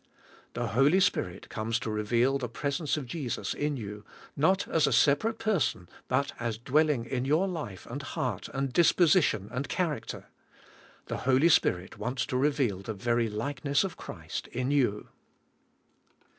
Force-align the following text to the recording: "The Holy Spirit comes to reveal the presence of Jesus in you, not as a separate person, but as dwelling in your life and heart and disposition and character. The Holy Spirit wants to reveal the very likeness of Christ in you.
"The 0.55 0.69
Holy 0.69 0.99
Spirit 0.99 1.47
comes 1.49 1.77
to 1.81 1.91
reveal 1.91 2.39
the 2.39 2.49
presence 2.49 2.97
of 2.97 3.05
Jesus 3.05 3.53
in 3.53 3.77
you, 3.77 4.03
not 4.35 4.67
as 4.67 4.87
a 4.87 4.91
separate 4.91 5.37
person, 5.37 5.87
but 6.07 6.31
as 6.39 6.57
dwelling 6.57 7.05
in 7.05 7.23
your 7.23 7.47
life 7.47 7.85
and 7.87 8.01
heart 8.01 8.49
and 8.51 8.73
disposition 8.73 9.47
and 9.51 9.69
character. 9.69 10.25
The 11.05 11.17
Holy 11.17 11.49
Spirit 11.49 11.99
wants 11.99 12.25
to 12.25 12.37
reveal 12.37 12.79
the 12.79 12.95
very 12.95 13.29
likeness 13.29 13.83
of 13.83 13.95
Christ 13.95 14.47
in 14.47 14.71
you. 14.71 15.09